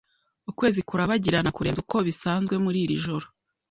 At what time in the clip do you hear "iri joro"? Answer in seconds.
2.85-3.25